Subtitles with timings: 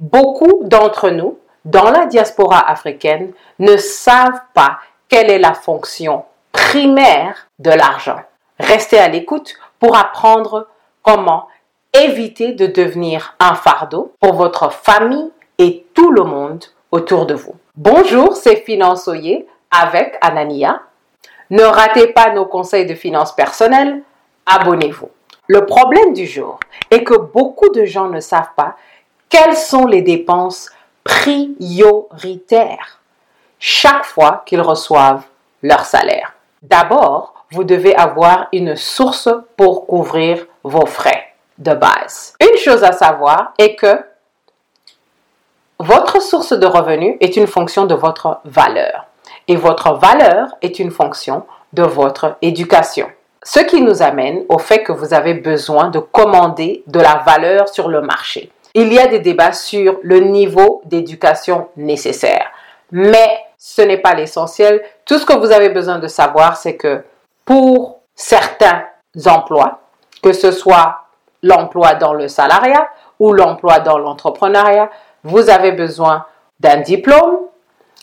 [0.00, 4.78] Beaucoup d'entre nous, dans la diaspora africaine, ne savent pas
[5.10, 8.18] quelle est la fonction primaire de l'argent.
[8.58, 10.68] Restez à l'écoute pour apprendre
[11.02, 11.48] comment
[11.92, 17.56] éviter de devenir un fardeau pour votre famille et tout le monde autour de vous.
[17.76, 20.80] Bonjour, c'est Finançoyer avec Anania.
[21.50, 24.00] Ne ratez pas nos conseils de finances personnelles,
[24.46, 25.10] abonnez-vous.
[25.46, 26.58] Le problème du jour
[26.90, 28.76] est que beaucoup de gens ne savent pas
[29.30, 30.68] quelles sont les dépenses
[31.04, 32.98] prioritaires
[33.58, 35.24] chaque fois qu'ils reçoivent
[35.62, 36.34] leur salaire?
[36.62, 42.34] D'abord, vous devez avoir une source pour couvrir vos frais de base.
[42.40, 43.98] Une chose à savoir est que
[45.78, 49.06] votre source de revenus est une fonction de votre valeur
[49.48, 53.08] et votre valeur est une fonction de votre éducation.
[53.42, 57.68] Ce qui nous amène au fait que vous avez besoin de commander de la valeur
[57.68, 58.52] sur le marché.
[58.80, 62.50] Il y a des débats sur le niveau d'éducation nécessaire,
[62.90, 64.82] mais ce n'est pas l'essentiel.
[65.04, 67.04] Tout ce que vous avez besoin de savoir, c'est que
[67.44, 68.84] pour certains
[69.26, 69.80] emplois,
[70.22, 71.00] que ce soit
[71.42, 74.88] l'emploi dans le salariat ou l'emploi dans l'entrepreneuriat,
[75.24, 76.24] vous avez besoin
[76.58, 77.36] d'un diplôme,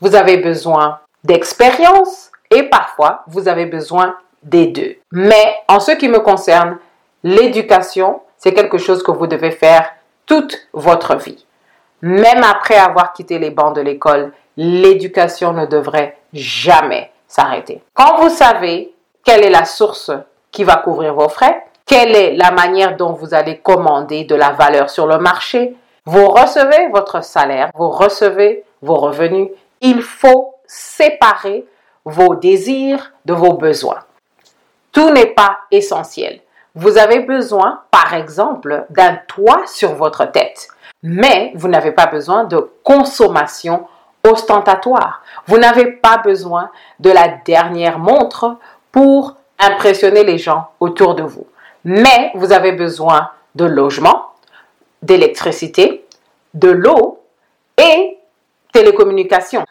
[0.00, 4.14] vous avez besoin d'expérience et parfois vous avez besoin
[4.44, 4.98] des deux.
[5.10, 6.78] Mais en ce qui me concerne,
[7.24, 9.90] l'éducation, c'est quelque chose que vous devez faire
[10.30, 11.44] toute votre vie.
[12.02, 17.82] Même après avoir quitté les bancs de l'école, l'éducation ne devrait jamais s'arrêter.
[17.94, 20.12] Quand vous savez quelle est la source
[20.52, 24.50] qui va couvrir vos frais, quelle est la manière dont vous allez commander de la
[24.50, 25.74] valeur sur le marché,
[26.06, 29.48] vous recevez votre salaire, vous recevez vos revenus.
[29.80, 31.66] Il faut séparer
[32.04, 34.04] vos désirs de vos besoins.
[34.92, 36.40] Tout n'est pas essentiel.
[36.74, 40.68] Vous avez besoin, par exemple, d'un toit sur votre tête,
[41.02, 43.86] mais vous n'avez pas besoin de consommation
[44.28, 45.22] ostentatoire.
[45.46, 48.56] Vous n'avez pas besoin de la dernière montre
[48.92, 51.46] pour impressionner les gens autour de vous.
[51.84, 54.32] Mais vous avez besoin de logement,
[55.02, 56.04] d'électricité,
[56.54, 57.20] de l'eau
[57.78, 58.18] et
[58.72, 59.64] télécommunications.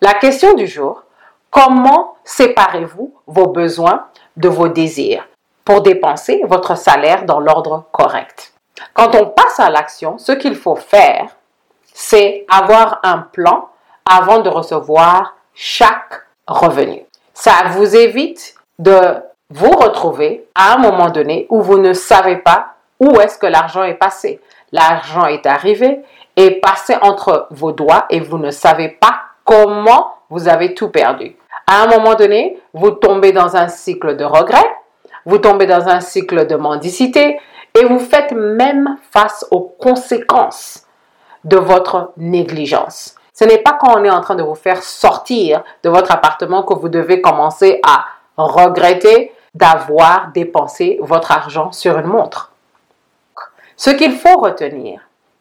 [0.00, 1.02] La question du jour,
[1.50, 4.06] comment séparez-vous vos besoins
[4.36, 5.26] de vos désirs?
[5.66, 8.54] Pour dépenser votre salaire dans l'ordre correct?
[8.94, 11.36] Quand on passe à l'action, ce qu'il faut faire,
[11.92, 13.68] c'est avoir un plan
[14.08, 17.04] avant de recevoir chaque revenu.
[17.34, 19.16] Ça vous évite de
[19.50, 23.82] vous retrouver à un moment donné où vous ne savez pas où est-ce que l'argent
[23.82, 24.40] est passé.
[24.72, 26.02] L'argent est arrivé,
[26.36, 31.36] est passé entre vos doigts et vous ne savez pas comment vous avez tout perdu.
[31.66, 34.64] À un moment donné, vous tombez dans un cycle de regret,
[35.26, 37.38] vous tombez dans un cycle de mendicité
[37.78, 40.84] et vous faites même face aux conséquences
[41.44, 43.16] de votre négligence.
[43.34, 46.62] Ce n'est pas quand on est en train de vous faire sortir de votre appartement
[46.62, 52.52] que vous devez commencer à regretter d'avoir dépensé votre argent sur une montre.
[53.76, 55.00] Ce qu'il faut retenir,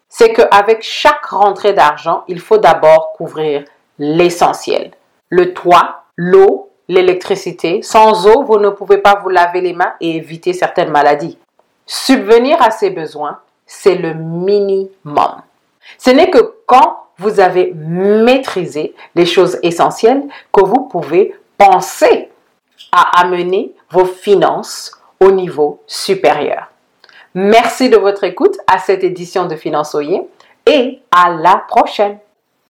[0.09, 3.63] c'est qu'avec chaque rentrée d'argent, il faut d'abord couvrir
[3.97, 4.91] l'essentiel.
[5.29, 7.81] Le toit, l'eau, l'électricité.
[7.81, 11.37] Sans eau, vous ne pouvez pas vous laver les mains et éviter certaines maladies.
[11.85, 15.41] Subvenir à ces besoins, c'est le minimum.
[15.97, 22.29] Ce n'est que quand vous avez maîtrisé les choses essentielles que vous pouvez penser
[22.91, 26.67] à amener vos finances au niveau supérieur.
[27.33, 30.21] Merci de votre écoute à cette édition de Finançoyer
[30.65, 32.17] et à la prochaine.